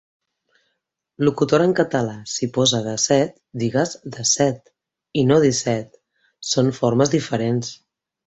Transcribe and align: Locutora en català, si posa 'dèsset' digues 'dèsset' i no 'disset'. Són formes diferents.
Locutora 1.27 1.67
en 1.69 1.75
català, 1.79 2.15
si 2.35 2.49
posa 2.55 2.79
'dèsset' 2.87 3.35
digues 3.65 3.93
'dèsset' 4.15 4.73
i 5.23 5.25
no 5.33 5.37
'disset'. 5.45 6.01
Són 6.55 6.73
formes 6.81 7.13
diferents. 7.17 7.73